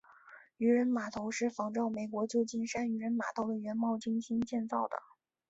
[0.57, 4.97] 渔人码头是仿照美国旧金山渔人码头的原貌精心建造的。